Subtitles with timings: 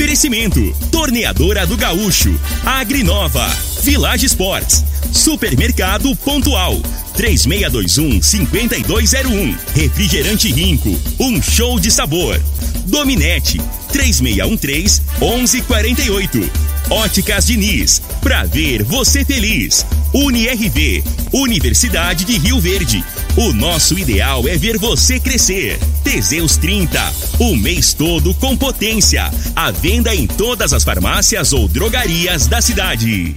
[0.00, 3.46] Oferecimento: Torneadora do Gaúcho, Agrinova,
[3.82, 4.82] Village Sports,
[5.12, 6.80] Supermercado Pontual.
[7.18, 9.54] 3621 5201.
[9.74, 12.40] Refrigerante Rinco, um show de sabor.
[12.86, 13.60] Dominete
[13.92, 16.50] 3613 1148.
[16.88, 19.84] Óticas Diniz, pra ver você feliz.
[20.14, 23.04] UniRV, Universidade de Rio Verde.
[23.36, 25.78] O nosso ideal é ver você crescer.
[26.02, 27.00] Teseus 30,
[27.38, 29.30] o mês todo com potência.
[29.54, 33.36] A venda em todas as farmácias ou drogarias da cidade.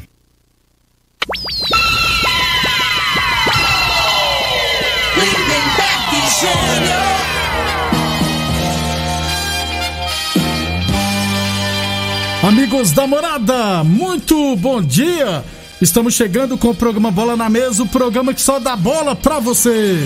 [12.41, 15.45] Amigos da morada, muito bom dia!
[15.83, 19.37] Estamos chegando com o programa Bola na Mesa o programa que só dá bola pra
[19.37, 19.99] você.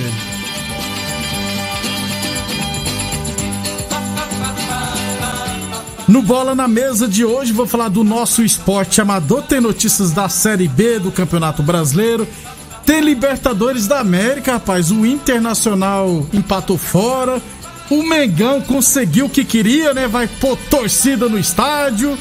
[6.07, 9.43] No Bola na Mesa de hoje, vou falar do nosso esporte amador.
[9.43, 12.27] Tem notícias da Série B do Campeonato Brasileiro.
[12.83, 14.89] Tem Libertadores da América, rapaz.
[14.89, 17.39] O Internacional empatou fora.
[17.91, 20.07] O Mengão conseguiu o que queria, né?
[20.07, 22.17] Vai pôr torcida no estádio.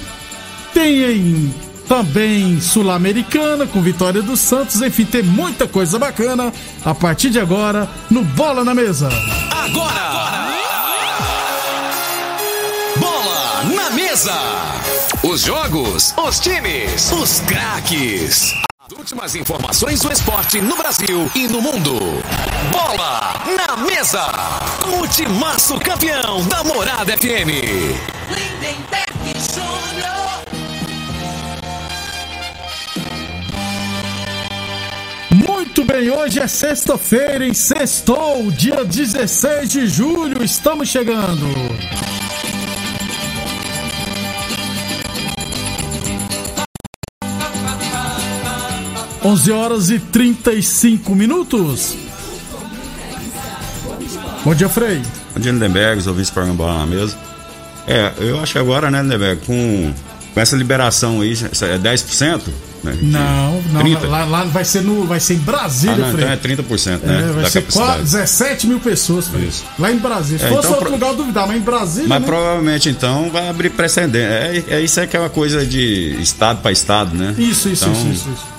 [0.75, 1.55] Tem
[1.89, 4.81] também Sul-Americana com vitória do Santos.
[4.83, 6.53] Enfim, tem muita coisa bacana
[6.85, 9.09] a partir de agora no Bola na Mesa.
[9.51, 10.47] Agora!
[12.97, 14.35] Bola na Mesa!
[15.23, 18.55] Os jogos, os times, os craques.
[18.81, 21.99] As últimas informações do esporte no Brasil e no mundo.
[22.71, 24.27] Bola na Mesa!
[24.83, 27.51] Com o timaço campeão da Morada FM.
[28.31, 29.06] Lindenberg
[35.97, 41.47] bem, hoje é sexta-feira, em sextou, dia 16 de julho, estamos chegando.
[49.25, 51.97] Onze horas e 35 minutos.
[54.45, 55.01] Bom dia, Frei.
[55.35, 57.17] Bom dia, Lindenberg, os ouvintes para bola na mesa.
[57.87, 59.95] É, eu acho agora, né, Lindenberg, com,
[60.35, 62.66] com essa liberação aí, é 10%?
[62.87, 62.99] Né?
[63.03, 64.11] Não, não.
[64.11, 67.25] Lá, lá, vai ser no, vai ser em Brasília, ah, não, Então é 30%, né?
[67.29, 69.65] É, vai da ser 4, 17 mil pessoas, Isso.
[69.79, 70.39] Lá em Brasília.
[70.39, 72.09] Se é, fosse então, outro lugar, eu duvidar, mas em Brasília.
[72.09, 72.27] Mas né?
[72.27, 74.19] provavelmente então vai abrir precedente.
[74.19, 77.35] É, é isso é que é uma coisa de estado para estado, né?
[77.39, 78.57] Isso, isso, então, isso, isso, isso.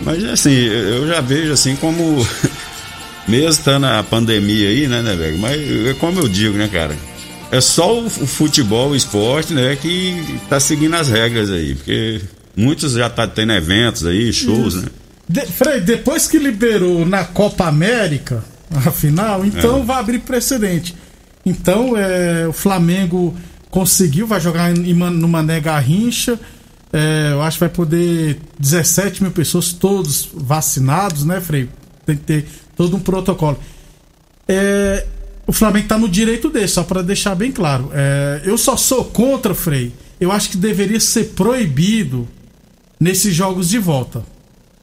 [0.00, 2.26] Mas assim, eu já vejo assim como.
[3.26, 5.38] mesmo estando a pandemia aí, né, né, velho?
[5.38, 6.94] Mas é como eu digo, né, cara?
[7.50, 11.74] É só o futebol, o esporte, né, que tá seguindo as regras aí.
[11.74, 12.20] Porque
[12.56, 14.84] Muitos já tá tendo eventos aí, shows, Isso.
[14.84, 14.88] né?
[15.28, 19.84] De, Frei, depois que liberou na Copa América, a final, então é.
[19.84, 20.94] vai abrir precedente.
[21.44, 23.34] Então, é, o Flamengo
[23.70, 26.38] conseguiu, vai jogar em, no Mané Garrincha.
[26.92, 31.68] É, eu acho que vai poder 17 mil pessoas, todos vacinados, né, Frei?
[32.06, 33.58] Tem que ter todo um protocolo.
[34.46, 35.06] É,
[35.46, 37.90] o Flamengo tá no direito dele, só para deixar bem claro.
[37.92, 39.92] É, eu só sou contra, Frei.
[40.20, 42.28] Eu acho que deveria ser proibido
[43.04, 44.24] nesses jogos de volta.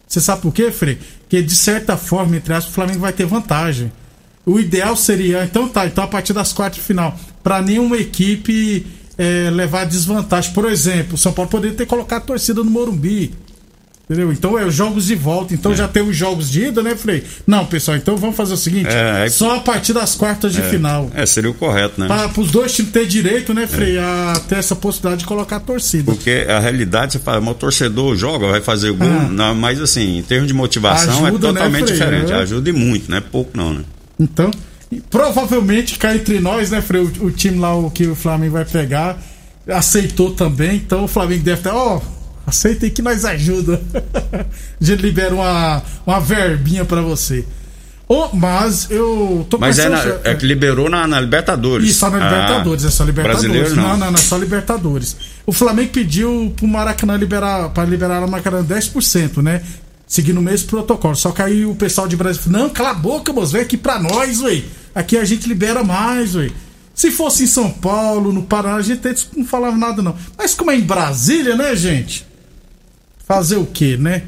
[0.08, 1.00] Você sabe por quê, Frei?
[1.28, 3.92] Que de certa forma, entre aspas, o Flamengo vai ter vantagem.
[4.46, 8.86] O ideal seria, então tá, então a partir das quartas de final, para nenhuma equipe
[9.18, 10.54] é, levar desvantagem.
[10.54, 13.34] Por exemplo, o São Paulo poderia ter colocado a torcida no Morumbi.
[14.12, 14.34] Entendeu?
[14.34, 15.54] Então é os jogos de volta.
[15.54, 15.76] Então é.
[15.76, 17.24] já tem os jogos de ida, né, Frei?
[17.48, 19.30] Não, pessoal, então vamos fazer o seguinte: é, é...
[19.30, 20.63] só a partir das quartas de é.
[20.69, 21.10] final.
[21.13, 22.08] É, seria o correto, né?
[22.08, 24.02] Para os dois times ter direito, né, Frei, é.
[24.02, 26.12] a ter essa possibilidade de colocar a torcida.
[26.12, 29.30] Porque a realidade, você fala, o torcedor joga, vai fazer gol, ah.
[29.30, 32.34] não, mas assim, em termos de motivação Ajuda, é totalmente né, diferente.
[32.34, 33.84] Ajuda e muito, não é pouco, não, né?
[34.19, 34.52] Então,
[35.10, 38.66] provavelmente cá entre nós, né, Frei, o, o time lá o que o Flamengo vai
[38.66, 39.18] pegar
[39.69, 41.98] aceitou também, então o Flamengo deve estar, ó.
[41.98, 43.82] Oh, Aceita aí que nós ajuda.
[44.34, 47.46] a gente libera uma, uma verbinha para você.
[48.14, 51.92] Oh, mas eu tô Mas é, na, é que liberou na, na, Libertadores.
[51.92, 53.50] Isso, só na Libertadores, ah, é só Libertadores.
[53.50, 53.84] Brasileiro não.
[53.84, 55.16] não, não, não, é só Libertadores.
[55.46, 59.62] O Flamengo pediu pro Maracanã liberar, para liberar o Maracanã 10%, né?
[60.06, 61.16] Seguindo o mesmo protocolo.
[61.16, 63.78] Só que aí o pessoal de Brasil falou: não, cala a boca, moço, vem aqui
[63.78, 64.62] pra nós, ué.
[64.94, 66.50] Aqui a gente libera mais, ué.
[66.94, 69.02] Se fosse em São Paulo, no Paraná, a gente
[69.38, 70.18] não falava nada, não.
[70.38, 72.28] Mas como é em Brasília, né, gente?
[73.31, 74.24] Fazer o quê, né?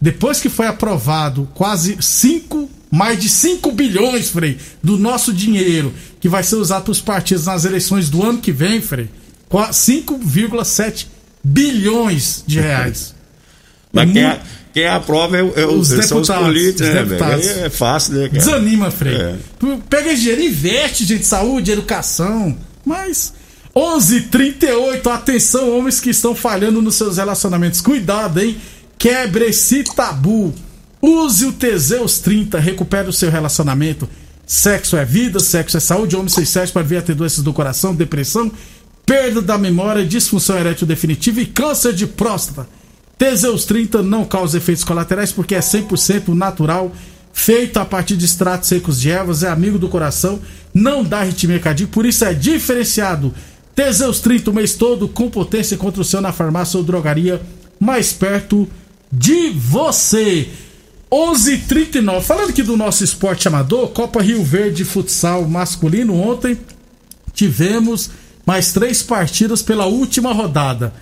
[0.00, 6.28] Depois que foi aprovado quase 5, mais de 5 bilhões, Frei, do nosso dinheiro, que
[6.28, 9.10] vai ser usado para os partidos nas eleições do ano que vem, Frei,
[9.50, 11.06] 5,7
[11.42, 13.12] bilhões de reais.
[13.92, 14.40] Mas quem, a,
[14.72, 17.46] quem aprova é, é os, deputados, são os políticos, os né, deputados.
[17.48, 18.38] É fácil, né, cara?
[18.38, 19.16] Desanima, Frei.
[19.16, 19.36] É.
[19.90, 22.56] Pega dinheiro, investe, gente, saúde, educação.
[22.84, 23.32] Mas
[23.74, 27.80] 11:38 Atenção, homens que estão falhando nos seus relacionamentos.
[27.80, 28.56] Cuidado, hein?
[28.96, 30.54] Quebre esse tabu.
[31.02, 34.08] Use o Teseus 30, recupere o seu relacionamento.
[34.46, 36.14] Sexo é vida, sexo é saúde.
[36.14, 38.50] Homem 67 para ver ter doenças do coração, depressão,
[39.04, 42.68] perda da memória, disfunção erétil definitiva e câncer de próstata.
[43.18, 46.92] Teseus 30 não causa efeitos colaterais porque é 100% natural,
[47.32, 50.40] feito a partir de extratos secos de ervas, é amigo do coração,
[50.72, 51.60] não dá arritmia
[51.90, 53.32] por isso é diferenciado
[53.74, 57.40] Teseus 30 o mês todo com potência contra o seu na farmácia ou drogaria
[57.80, 58.68] mais perto
[59.12, 60.48] de você.
[61.10, 62.22] 11:39.
[62.22, 66.58] Falando aqui do nosso esporte amador, Copa Rio Verde Futsal masculino ontem
[67.32, 68.10] tivemos
[68.46, 70.92] mais três partidas pela última rodada.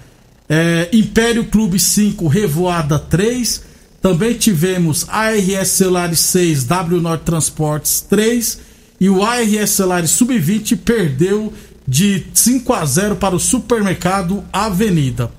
[0.48, 3.62] É, Império Clube 5, Revoada 3.
[4.00, 8.58] Também tivemos ARS Celulares 6, W Norte Transportes 3.
[9.00, 11.52] E o ARS Celulares Sub-20 perdeu
[11.86, 15.30] de 5 a 0 para o supermercado Avenida.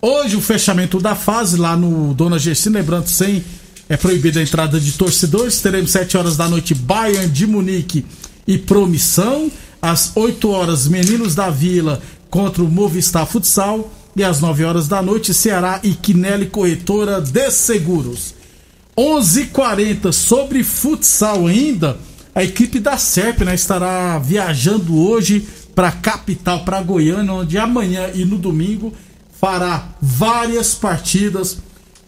[0.00, 3.44] Hoje o fechamento da fase lá no Dona Gessi, lembrando sem
[3.90, 5.60] é proibida a entrada de torcedores.
[5.60, 8.06] Teremos 7 horas da noite Bayern de Munique
[8.46, 9.50] e Promissão.
[9.82, 12.00] Às 8 horas Meninos da Vila
[12.30, 17.50] contra o Movistar Futsal e às 9 horas da noite Ceará e Quinelli Corretora de
[17.50, 18.34] Seguros.
[18.96, 21.96] 11:40 sobre futsal ainda.
[22.32, 25.44] A equipe da SERP né, estará viajando hoje
[25.74, 28.92] para capital, para Goiânia, onde amanhã e no domingo
[29.40, 31.58] fará várias partidas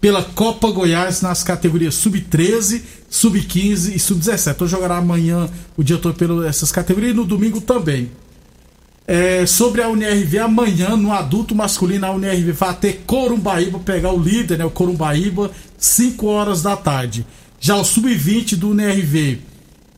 [0.00, 4.50] pela Copa Goiás nas categorias sub-13, sub-15 e sub-17.
[4.50, 8.11] Então jogará amanhã o dia todo pelas essas categorias e no domingo também.
[9.06, 14.20] É, sobre a UNRV, amanhã no adulto masculino, a UNRV vai ter Corumbaíba, pegar o
[14.20, 17.25] líder, né, o Corumbaíba, 5 horas da tarde.
[17.61, 19.51] Já o sub-20 do UNRV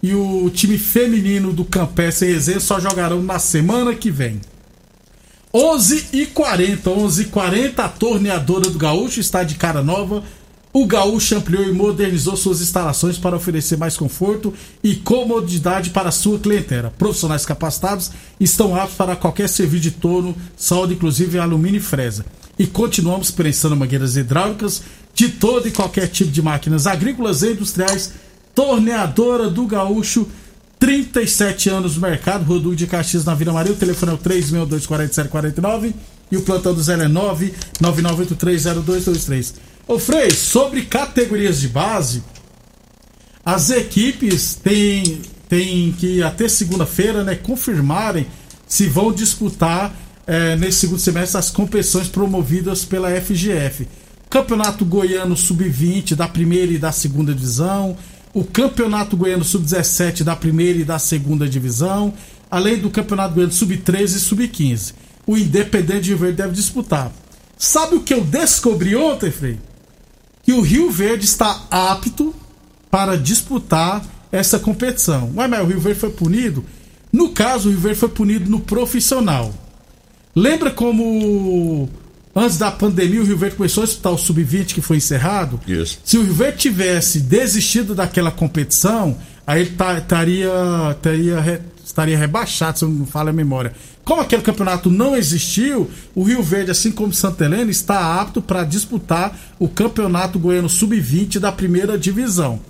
[0.04, 4.38] e o time feminino do Campestre Resenha só jogarão na semana que vem.
[5.54, 10.22] 11 e 40 11 e 40 a torneadora do Gaúcho está de cara nova.
[10.74, 14.52] O Gaúcho ampliou e modernizou suas instalações para oferecer mais conforto
[14.82, 16.92] e comodidade para sua clientela.
[16.98, 22.26] Profissionais capacitados estão aptos para qualquer serviço de torno, solda, inclusive alumínio e fresa.
[22.58, 24.82] E continuamos prensando mangueiras hidráulicas
[25.14, 28.12] de todo e qualquer tipo de máquinas agrícolas e industriais
[28.54, 30.26] torneadora do Gaúcho,
[30.78, 35.94] 37 anos no mercado, Rodul de Caxias na Vila Maria, o telefone é o 3624749
[36.30, 39.54] e o plantão do 0 é 999830223.
[39.86, 42.22] Ô Frei, sobre categorias de base,
[43.44, 48.26] as equipes têm, têm que até segunda-feira né, confirmarem
[48.66, 49.94] se vão disputar
[50.26, 53.86] é, nesse segundo semestre as competições promovidas pela FGF.
[54.30, 57.96] Campeonato Goiano Sub-20 da primeira e da segunda divisão,
[58.34, 62.12] o Campeonato Goiano Sub-17 da primeira e da segunda divisão,
[62.50, 64.94] além do Campeonato Goiano Sub-13 e Sub-15.
[65.24, 67.12] O Independente Verde deve disputar.
[67.56, 69.58] Sabe o que eu descobri ontem, Frei?
[70.42, 72.34] Que o Rio Verde está apto
[72.90, 75.32] para disputar essa competição.
[75.36, 76.64] Ué, mas o Rio Verde foi punido?
[77.12, 79.54] No caso, o Rio Verde foi punido no profissional.
[80.34, 81.88] Lembra como
[82.36, 85.60] Antes da pandemia, o Rio Verde começou a disputar o Sub-20 que foi encerrado.
[85.68, 86.00] Isso.
[86.04, 90.50] Se o Rio Verde tivesse desistido daquela competição, aí ele estaria,
[90.90, 93.72] estaria, estaria rebaixado, se eu não falo a memória.
[94.04, 98.64] Como aquele campeonato não existiu, o Rio Verde, assim como Santa Helena, está apto para
[98.64, 102.60] disputar o Campeonato Goiano Sub-20 da primeira divisão.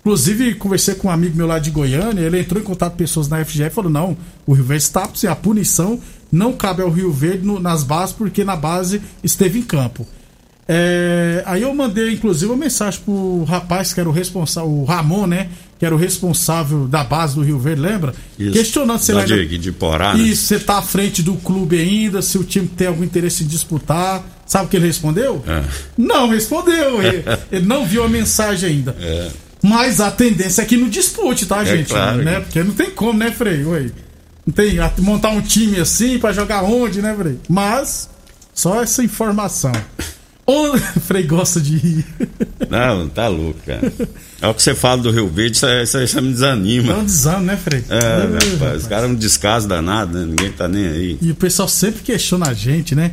[0.00, 3.28] Inclusive, conversei com um amigo meu lá de Goiânia, ele entrou em contato com pessoas
[3.28, 6.90] na FGF e falou: não, o Rio Verde está apto, a punição não cabe ao
[6.90, 10.06] Rio Verde no, nas bases, porque na base esteve em campo.
[10.72, 15.26] É, aí eu mandei, inclusive, uma mensagem pro rapaz que era o responsável, o Ramon,
[15.26, 15.48] né?
[15.80, 18.14] Que era o responsável da base do Rio Verde, lembra?
[18.38, 18.52] Isso.
[18.52, 19.46] Questionando se ele ainda...
[19.46, 20.22] de, de Porá, né?
[20.22, 23.48] Isso, você tá à frente do clube ainda, se o time tem algum interesse em
[23.48, 24.22] disputar.
[24.46, 25.42] Sabe o que ele respondeu?
[25.44, 25.64] É.
[25.98, 27.02] Não respondeu.
[27.02, 28.96] Ele, ele, não viu a mensagem ainda.
[29.00, 29.28] É.
[29.62, 31.88] Mas a tendência é que não dispute, tá, é gente?
[31.88, 32.22] Claro.
[32.22, 32.40] Né?
[32.40, 33.64] Porque não tem como, né, Frei?
[33.64, 33.90] Oi.
[34.46, 37.38] Não tem montar um time assim para jogar onde, né, Frei?
[37.48, 38.08] Mas,
[38.54, 39.72] só essa informação.
[40.46, 42.06] O Frei gosta de rir.
[42.68, 43.92] Não, tá louco, cara.
[44.40, 46.92] É o que você fala do Rio Verde, isso, isso, isso me desanima.
[46.92, 47.84] É um desânimo, né, Frei?
[47.88, 48.82] É, é rapaz, rapaz.
[48.82, 50.26] os caras é um descaso danado, né?
[50.26, 51.18] Ninguém tá nem aí.
[51.20, 53.12] E o pessoal sempre questiona a gente, né?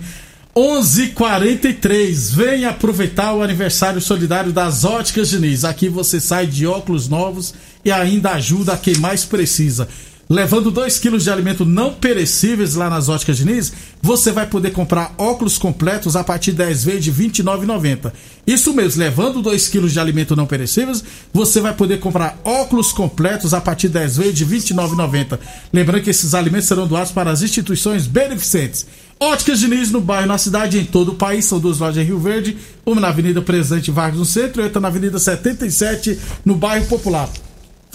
[0.56, 5.64] 11:43 Vem aproveitar o aniversário solidário das Óticas Diniz.
[5.64, 7.54] Aqui você sai de óculos novos
[7.86, 9.88] e ainda ajuda a quem mais precisa.
[10.30, 15.16] Levando 2 quilos de alimento não perecíveis lá nas óticas Diniz, você vai poder comprar
[15.18, 18.12] óculos completos a partir de 10 vezes de R$ 29,90.
[18.46, 21.02] Isso mesmo, levando 2 quilos de alimento não perecíveis,
[21.34, 25.40] você vai poder comprar óculos completos a partir de 10 vezes de R$ 29,90.
[25.72, 28.86] Lembrando que esses alimentos serão doados para as instituições beneficentes.
[29.18, 31.46] Óticas Diniz no bairro, na cidade, em todo o país.
[31.46, 34.82] São duas lojas em Rio Verde, uma na Avenida Presidente Vargas no centro e outra
[34.82, 37.30] na Avenida 77 no bairro Popular.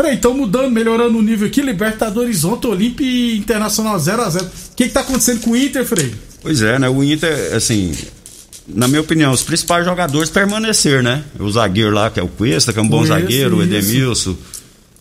[0.03, 4.43] Frei, então mudando, melhorando o nível aqui, Libertadores ontem, Olímpia e Internacional 0x0.
[4.43, 6.13] O que, que tá acontecendo com o Inter, Frei?
[6.43, 6.89] Pois é, né?
[6.89, 7.95] O Inter, assim,
[8.67, 11.23] na minha opinião, os principais jogadores permanecer, né?
[11.39, 13.73] O zagueiro lá, que é o Cuesta, que é um bom Cuesta, zagueiro, o isso.
[13.75, 14.37] Edemilson,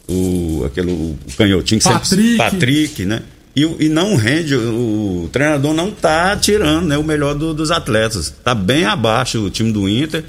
[0.08, 2.08] o, aquele, o canhotinho que Patrick.
[2.10, 2.38] sempre.
[2.38, 3.22] Patrick, né?
[3.55, 7.72] E, e não rende, o, o treinador não tá tirando né, o melhor do- dos
[7.72, 8.34] atletas.
[8.43, 10.24] Tá bem abaixo o time do Inter.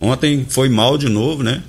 [0.00, 1.62] Ontem foi mal de novo, né?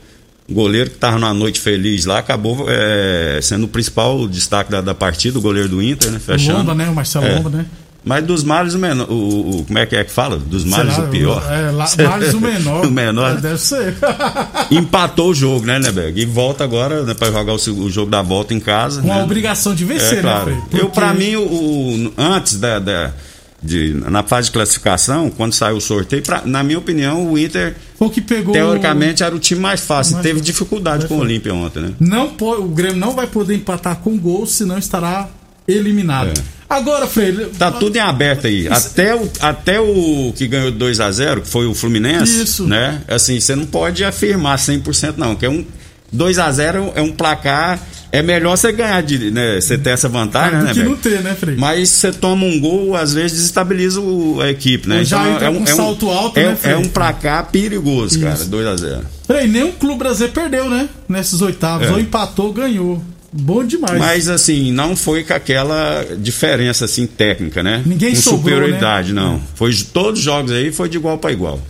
[0.50, 4.82] O goleiro que estava na noite feliz lá acabou é, sendo o principal destaque da,
[4.82, 6.18] da partida, o goleiro do Inter, né?
[6.18, 6.58] O Fechando.
[6.60, 6.90] Lomba, né?
[6.90, 7.36] O Marcelo É.
[7.36, 7.66] Lomba, né?
[8.04, 9.12] Mas dos males o menor.
[9.12, 10.38] O, o- como é que é que fala?
[10.38, 11.44] Dos males lá, o pior.
[11.52, 12.86] É, lá, males o menor.
[12.88, 13.38] o menor.
[13.38, 13.94] É, Deve ser.
[14.72, 16.20] Empatou o jogo, né, Neberg?
[16.22, 19.02] E volta agora né, para jogar o, o jogo da volta em casa.
[19.02, 19.24] Com a né?
[19.24, 20.46] obrigação de vencer, É, claro.
[20.52, 20.80] né, Frei?
[20.82, 22.80] Eu, Porque- pra mim, o, o- antes da.
[22.80, 23.12] da-
[23.62, 27.76] de, na fase de classificação, quando saiu o sorteio, pra- na minha opinião, o Inter,
[28.00, 28.54] Foi o que pegou.
[28.54, 30.14] teoricamente, era o time mais fácil.
[30.14, 31.94] Mais Teve dificuldade com o Olímpia ontem, né?
[32.00, 35.28] Não pode, o Grêmio não vai poder empatar com gol, senão estará
[35.68, 36.30] eliminado.
[36.30, 36.60] É.
[36.70, 37.34] Agora, Frei.
[37.58, 38.70] Tá tudo em aberto aí.
[38.70, 42.66] Até o, até o que ganhou 2 a 0 que foi o Fluminense, Isso.
[42.66, 43.02] né?
[43.06, 45.66] Assim, você não pode afirmar 100% não, que é um
[46.12, 47.80] 2 a 0 é um placar,
[48.12, 50.90] é melhor você ganhar de, né, você ter essa vantagem, do né, que Beto?
[50.90, 51.56] não ter, né, Frei?
[51.56, 55.04] Mas você toma um gol, às vezes desestabiliza o- a equipe, né?
[55.04, 56.74] Já entra com salto alto, é, né, Frei?
[56.74, 60.90] é um placar perigoso, cara, 2 a 0 Frei, nenhum clube brasileiro perdeu, né?
[61.08, 61.88] Nesses oitavos.
[61.88, 61.92] É.
[61.92, 63.02] Ou empatou, ou ganhou.
[63.32, 64.00] Bom demais.
[64.00, 67.84] Mas assim, não foi com aquela diferença assim técnica, né?
[67.86, 69.22] Ninguém com sobrou, superioridade, né?
[69.22, 69.40] não.
[69.54, 71.62] Foi de todos os jogos aí foi de igual para igual.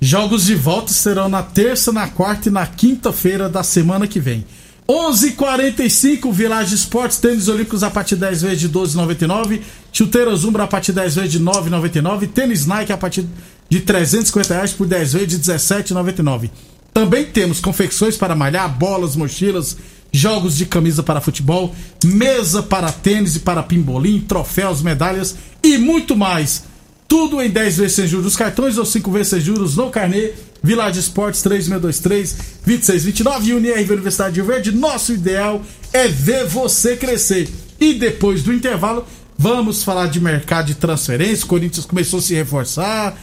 [0.00, 4.44] Jogos de volta serão na terça, na quarta e na quinta-feira da semana que vem.
[4.88, 9.60] 11:45 Village Esportes, tênis olímpicos a partir de 10 vezes de 12,99,
[9.90, 13.26] chuteiras Umbra a partir de 10 vezes de 9,99, tênis Nike a partir
[13.68, 16.50] de 350 reais por 10 vezes de 17,99.
[16.92, 19.76] Também temos confecções para malhar, bolas, mochilas,
[20.12, 21.74] jogos de camisa para futebol,
[22.04, 26.64] mesa para tênis e para pimbolim, troféus, medalhas e muito mais.
[27.08, 30.32] Tudo em 10 vezes sem juros nos cartões ou 5 vezes sem juros no carnê.
[30.62, 34.72] Village Esportes 3623-2629 e Unirv Universidade de Verde.
[34.72, 37.48] Nosso ideal é ver você crescer.
[37.78, 39.06] E depois do intervalo,
[39.38, 41.44] vamos falar de mercado de transferência.
[41.44, 43.16] O Corinthians começou a se reforçar.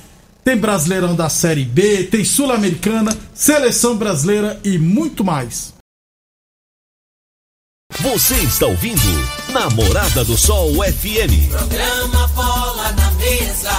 [0.43, 5.73] Tem Brasileirão da Série B, tem Sul-Americana, Seleção Brasileira e muito mais.
[7.99, 9.01] Você está ouvindo
[9.49, 11.49] Namorada do Sol FM.
[11.49, 12.27] Programa na
[13.43, 13.71] Mesa,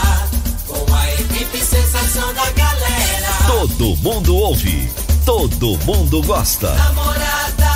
[0.66, 3.28] com a equipe sensação da galera.
[3.47, 4.88] Todo mundo ouve,
[5.25, 6.71] todo mundo gosta.
[6.75, 7.66] Namorada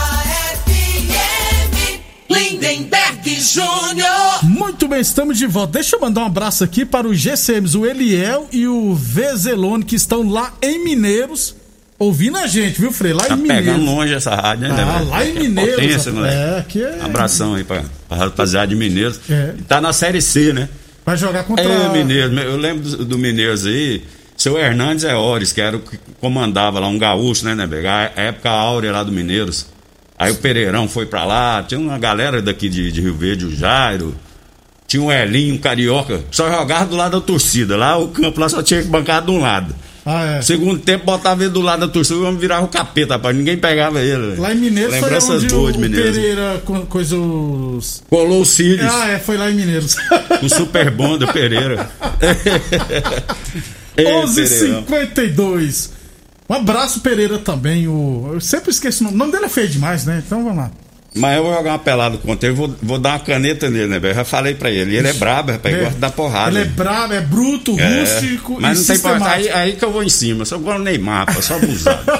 [0.66, 4.45] FM, Lindenberg Júnior.
[4.45, 5.73] Muito bem, estamos de volta.
[5.75, 9.97] Deixa eu mandar um abraço aqui para os GCMs, o Eliel e o Vezelone, que
[9.97, 11.54] estão lá em Mineiros,
[11.99, 13.14] ouvindo a gente, viu, Frei?
[13.14, 13.87] Lá Tá em pegando Mineiros.
[13.87, 14.76] longe essa rádio, né?
[14.78, 15.75] Ah, lá em Que é Mineiros.
[15.76, 16.37] Potência, moleque.
[16.37, 17.00] É, aqui é.
[17.02, 19.18] Abração aí pra, pra rapaziada de Mineiros.
[19.30, 19.54] É.
[19.59, 20.68] E Tá na Série C, né?
[21.09, 21.65] Vai jogar contra.
[21.65, 22.37] É, Mineiros.
[22.37, 24.05] Eu lembro do, do Mineiros aí.
[24.37, 27.67] Seu Hernandes é Ores, que era o que comandava lá, um gaúcho, né, né?
[28.15, 29.69] A época áurea lá do Mineiros.
[30.19, 33.57] Aí o Pereirão foi pra lá, tinha uma galera daqui de, de Rio Verde, o
[33.57, 34.15] Jairo.
[34.87, 37.75] Tinha um Elinho, um Carioca, só jogava do lado da torcida.
[37.75, 39.75] Lá o campo lá só tinha bancar de um lado.
[40.11, 40.43] Ah, é.
[40.43, 43.37] Segundo tempo, botava ele do lado da torcida, o homem virava o capeta, rapaz.
[43.37, 44.37] Ninguém pegava ele.
[44.37, 46.17] Lá em Mineiros foi Lembranças onde boas o de Mineiros.
[46.17, 48.03] Pereira co- coisa os...
[48.09, 48.91] Colou os cílios.
[48.91, 49.97] Ah, é, foi lá em Mineiros.
[50.43, 51.91] O super bom do Pereira.
[53.97, 54.27] Ei, Pereirão.
[54.85, 55.91] 11:52.
[56.49, 59.17] Um abraço Pereira também, o eu sempre esqueço o nome.
[59.17, 60.23] O nome dele é feio demais, né?
[60.25, 60.71] Então vamos lá.
[61.15, 63.99] Mas eu vou jogar uma pelada contra ele, vou, vou dar uma caneta nele, né,
[63.99, 64.15] velho?
[64.15, 64.95] Já falei pra ele.
[64.95, 65.85] Ele é brabo, rapaz, ele É.
[65.85, 66.50] gosta de dar porrada.
[66.50, 68.00] Ele é brabo, é bruto, É.
[68.00, 69.31] rústico Mas e não tem importância.
[69.33, 69.59] Aí, sistemático.
[69.59, 70.45] aí que eu vou em cima.
[70.45, 72.05] Só igual o Neymar, rapaz, só abusado.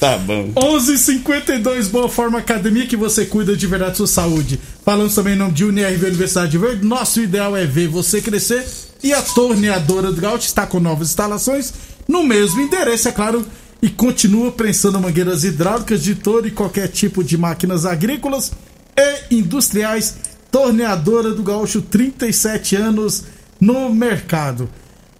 [0.00, 0.50] tá bom.
[0.54, 4.58] 11:52 Boa Forma Academia que você cuida de verdade da sua saúde.
[4.84, 6.84] Falamos também em nome de UNRV Universidade de Verde.
[6.86, 8.64] Nosso ideal é ver você crescer.
[9.02, 11.72] E a torneadora do Gaúcho está com novas instalações
[12.06, 13.44] no mesmo endereço, é claro.
[13.82, 18.52] E continua prensando mangueiras hidráulicas de todo e qualquer tipo de máquinas agrícolas
[19.30, 20.16] e industriais.
[20.52, 23.24] Torneadora do Gaúcho, 37 anos
[23.60, 24.68] no mercado.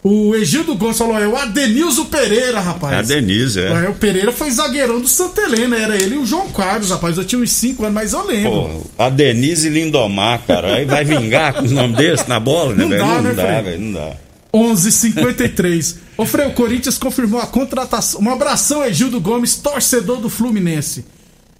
[0.04, 2.98] O Egildo Gomes falou, é o Adenilson Pereira, rapaz.
[2.98, 3.88] A Denise, é.
[3.88, 7.16] O Pereira foi zagueirão do Santa Helena, era ele e o João Carlos, rapaz.
[7.16, 8.50] Eu tinha uns 5 anos, mas eu lembro.
[8.50, 10.74] Pô, a Denise Lindomar, cara.
[10.74, 13.00] Aí vai vingar com os nomes desses na bola, né, Não velho?
[13.00, 13.80] dá, Não né, dá, velho.
[13.80, 14.12] Não dá.
[14.52, 15.96] 11:53.
[16.16, 18.20] Ô Frei, o Corinthians confirmou a contratação.
[18.20, 21.04] Um abração, Egildo Gomes, torcedor do Fluminense.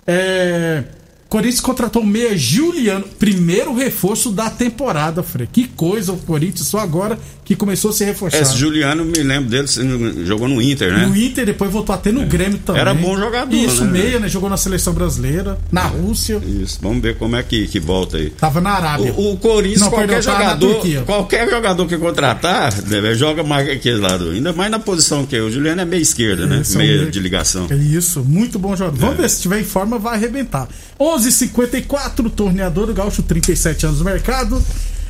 [0.07, 0.85] É.
[1.33, 5.49] Corinthians contratou o meia Juliano, primeiro reforço da temporada, Frei.
[5.51, 8.39] Que coisa o Corinthians, só agora que começou a se reforçar.
[8.39, 9.67] Esse Juliano, me lembro dele,
[10.27, 11.07] jogou no Inter, né?
[11.07, 12.83] No Inter, depois voltou até no Grêmio também.
[12.83, 13.91] Era bom jogador, Isso, né?
[13.93, 14.29] meia, né?
[14.29, 18.29] Jogou na seleção brasileira, na Rússia, Isso, vamos ver como é que, que volta aí.
[18.29, 19.15] tava na Arábia.
[19.17, 23.73] O, o Corinthians, Não, qualquer perdão, jogador, qualquer jogador que contratar, né, joga mais que
[23.73, 24.31] aquele lado.
[24.31, 26.63] Ainda mais na posição que o Juliano é meia esquerda, né?
[26.63, 27.67] São Meia meio- de ligação.
[27.71, 28.99] É isso, muito bom jogador.
[28.99, 29.01] É.
[29.01, 30.69] Vamos ver se tiver em forma, vai arrebentar.
[31.03, 34.63] 11:54 torneador do Gaúcho, 37 anos no mercado.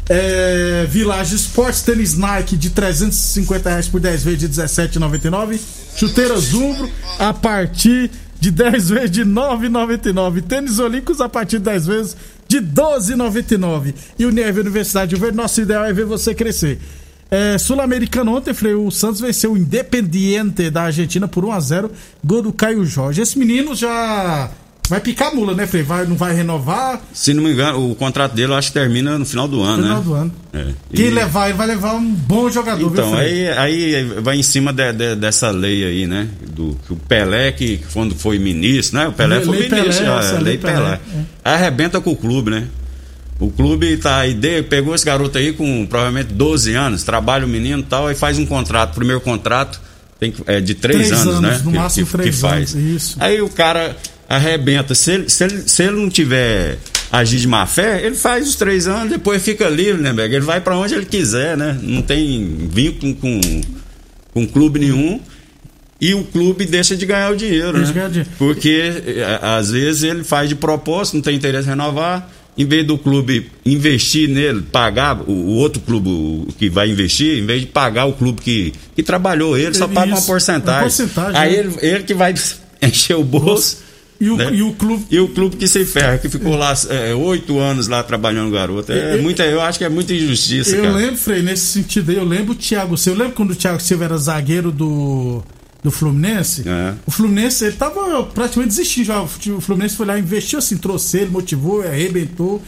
[0.09, 5.61] É, Village Sports, tênis Nike de 350 reais por 10 vezes de 17,99.
[5.97, 10.43] Chuteiras Umbro a partir de 10 vezes de 9,99.
[10.43, 12.17] Tênis Olímpicos a partir de 10 vezes
[12.49, 13.95] de 12,99.
[14.19, 16.81] E o Neve Universidade de Verde, nosso ideal é ver você crescer.
[17.31, 21.91] É, Sul-Americano ontem, Frei, o Santos venceu o Independiente da Argentina por 1x0,
[22.23, 23.23] gol do Caio Jorge.
[23.23, 24.51] Esse menino já
[24.93, 25.83] vai picar mula, né, Frei?
[25.83, 29.19] Vai, não vai renovar Se não me engano, o contrato dele eu acho que termina
[29.19, 30.05] no final do ano, no final né?
[30.05, 30.33] do ano.
[30.53, 30.67] É.
[30.95, 34.43] Quem E- levar, ele vai levar um bom jogador, Então, viu, aí, aí vai em
[34.43, 36.29] cima de- de- dessa lei aí, né?
[36.47, 39.09] Do que o Pelé, que quando foi ministro, né?
[39.09, 41.01] O Pelé Lei- foi Lei ministro, Pelé, a lei Pelé, Pelé.
[41.43, 42.67] Arrebenta com o clube, né?
[43.41, 47.49] O clube tá aí, de- pegou esse garoto aí com provavelmente 12 anos, trabalha o
[47.49, 49.81] menino e tal, e faz um contrato, primeiro contrato
[50.21, 51.61] tem que- é de 3, Três anos, anos, né?
[51.65, 52.75] no máximo três faz.
[52.75, 53.17] anos, isso.
[53.19, 53.97] Aí o cara
[54.33, 54.95] arrebenta.
[54.95, 56.79] Se ele, se ele, se ele não tiver
[57.11, 60.35] agir de má fé, ele faz os três anos, depois fica livre, né, Beg?
[60.35, 61.79] Ele vai pra onde ele quiser, né?
[61.83, 63.41] Não tem vínculo com,
[64.33, 65.21] com clube nenhum.
[66.01, 67.93] E o clube deixa de ganhar o dinheiro, Deixa né?
[67.95, 68.31] ganhar dinheiro.
[68.37, 72.29] Porque eh, às vezes ele faz de propósito, não tem interesse em renovar.
[72.59, 77.61] Em vez do clube investir nele, pagar o, outro clube que vai investir, em vez
[77.61, 80.83] de pagar o clube que, que trabalhou ele, só paga uma uma porcentagem.
[80.83, 81.59] porcentagem, Aí né?
[81.61, 82.35] ele, ele que vai
[82.83, 83.79] encher o bolso.
[84.23, 84.51] E o, né?
[84.55, 85.05] e o clube.
[85.11, 88.93] E o clube que se ferra, que ficou lá é, oito anos lá trabalhando garoto.
[88.93, 90.95] É Eu- muita, eu acho que é muita injustiça, Eu cara.
[90.97, 93.19] lembro, Frei, nesse sentido aí, eu lembro o Thiago Silva.
[93.19, 95.43] Eu lembro quando o Thiago Silva era zagueiro do,
[95.83, 96.63] do Fluminense?
[96.69, 96.95] É.
[97.05, 99.21] O Fluminense, ele tava praticamente desistindo já.
[99.23, 99.27] O
[99.61, 102.63] Fluminense foi lá, investiu assim, trouxe ele, motivou, arrebentou.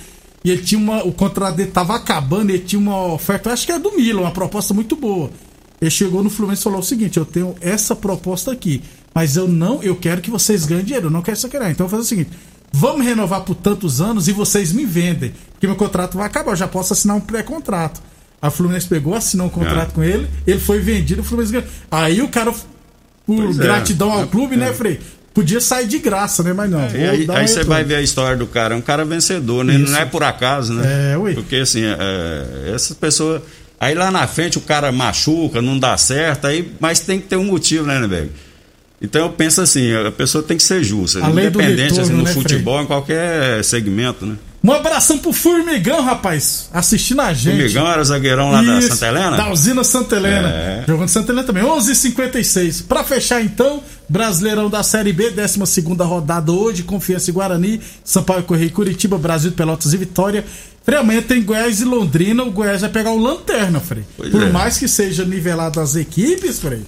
[0.45, 1.05] E ele tinha uma.
[1.05, 4.31] O contrato dele tava acabando, ele tinha uma oferta, acho que é do Milan, uma
[4.33, 5.31] proposta muito boa.
[5.81, 8.83] Ele chegou no Fluminense e falou o seguinte: eu tenho essa proposta aqui,
[9.15, 11.71] mas eu não, eu quero que vocês ganhem dinheiro, eu não quero sacanear.
[11.71, 12.31] Então eu vou fazer o seguinte:
[12.73, 16.57] vamos renovar por tantos anos e vocês me vendem, porque meu contrato vai acabar, eu
[16.57, 18.01] já posso assinar um pré-contrato.
[18.43, 19.95] O Fluminense pegou, assinou um contrato É.
[19.95, 21.69] com ele, ele foi vendido, o Fluminense ganhou.
[21.91, 22.65] Aí o cara, por
[23.27, 23.63] Pois é.
[23.63, 24.59] gratidão ao É, clube, é.
[24.59, 25.01] né, Frei?
[25.33, 26.53] Podia sair de graça, né?
[26.53, 26.79] Mas não.
[26.79, 29.75] Vou aí, aí você vai ver a história do cara, é um cara vencedor, né?
[29.77, 29.91] Isso.
[29.91, 31.13] Não é por acaso, né?
[31.15, 31.35] É, ui.
[31.35, 33.43] Porque assim, é, essas pessoas.
[33.79, 37.37] Aí lá na frente o cara machuca, não dá certo, aí, mas tem que ter
[37.37, 38.31] um motivo, né, né, velho?
[39.03, 42.03] Então eu penso assim, a pessoa tem que ser justa, A lei do independente retorno,
[42.03, 42.43] assim, no né, Frei?
[42.43, 44.37] futebol, em qualquer segmento, né?
[44.65, 47.65] Um abração pro Formigão, rapaz, assistindo a gente.
[47.65, 49.37] Migão era zagueirão lá da Isso, Santa Helena?
[49.37, 50.49] Da usina Santa Helena.
[50.49, 50.85] É.
[50.89, 51.63] Jogando Santa Helena também.
[51.63, 56.83] 11:56 h 56 Pra fechar então, Brasileirão da Série B, 12 rodada hoje.
[56.83, 60.43] Confiança e Guarani, Sampaio Correio, Curitiba, Brasil, Pelotas e Vitória.
[60.85, 62.43] Frei, amanhã tem Goiás e Londrina.
[62.43, 64.05] O Goiás vai pegar o Lanterna, Frei.
[64.17, 64.51] Pois Por é.
[64.51, 66.83] mais que seja nivelado as equipes, Frei.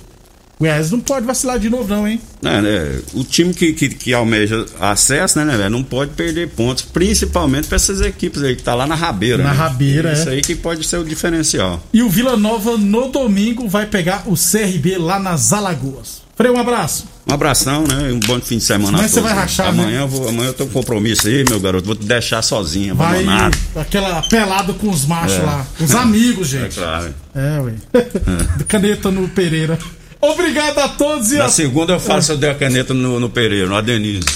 [0.58, 2.20] O Goiás não pode vacilar de novo, não, hein?
[2.42, 3.00] É, né?
[3.14, 5.70] O time que, que, que almeja acesso, né, né, velho?
[5.70, 9.42] Não pode perder pontos, principalmente para essas equipes aí que tá lá na rabeira.
[9.42, 9.56] Na né?
[9.56, 10.32] rabeira, Isso é.
[10.32, 11.82] aí que pode ser o diferencial.
[11.92, 16.22] E o Vila Nova no domingo vai pegar o CRB lá nas Alagoas.
[16.34, 17.15] Frei, um abraço.
[17.28, 18.12] Um abração, né?
[18.12, 18.98] Um bom fim de semana.
[18.98, 20.02] Amanhã você vai rachar, amanhã né?
[20.02, 21.84] eu vou, amanhã eu tenho um compromisso aí, meu garoto.
[21.86, 23.58] Vou te deixar sozinho, Vai abandonado.
[23.74, 25.42] aquela pelado com os machos É.
[25.42, 25.66] lá.
[25.80, 26.76] Os amigos, É gente.
[26.78, 27.12] claro.
[27.34, 27.72] É, ué.
[28.68, 29.76] Caneta no Pereira.
[30.20, 31.48] Obrigado a todos e Na a...
[31.48, 34.26] segunda eu faço eu der a caneta no, no Pereira, no Adenise.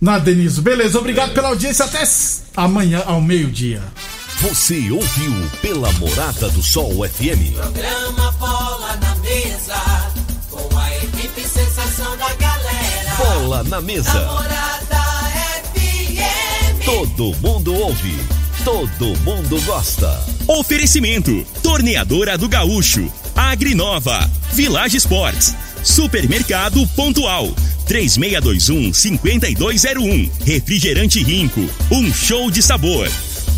[0.00, 0.62] Na Deniso.
[0.62, 1.84] Beleza, obrigado pela audiência.
[1.84, 2.04] Até
[2.56, 3.82] amanhã ao meio-dia.
[4.42, 7.54] Você ouviu pela Morada do Sol FM.
[7.56, 8.32] Programa
[13.48, 14.28] Bola na mesa.
[16.84, 18.14] Todo mundo ouve.
[18.62, 20.22] Todo mundo gosta.
[20.46, 27.48] Oferecimento: Torneadora do Gaúcho, Agrinova, Village Sports, Supermercado Pontual,
[27.88, 33.10] 3621-5201, Refrigerante Rinco, um show de sabor.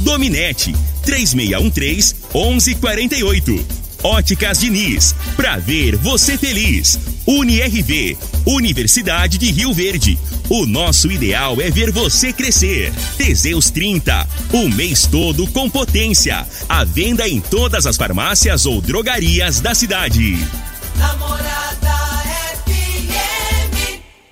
[0.05, 0.73] Dominete,
[1.05, 3.81] 3613-1148.
[4.03, 6.99] Óticas Diniz, pra ver você feliz.
[7.27, 10.19] UniRV, Universidade de Rio Verde.
[10.49, 12.93] O nosso ideal é ver você crescer.
[13.17, 16.47] Teseus 30, o mês todo com potência.
[16.69, 20.39] A venda em todas as farmácias ou drogarias da cidade.
[20.97, 21.60] Namorada.